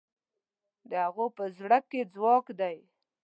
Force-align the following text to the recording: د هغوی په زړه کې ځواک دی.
د 0.89 0.91
هغوی 1.05 1.29
په 1.37 1.45
زړه 1.57 1.79
کې 1.89 2.01
ځواک 2.13 2.45
دی. 2.59 2.77